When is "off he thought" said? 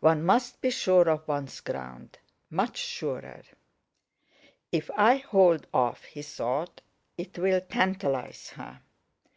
5.72-6.80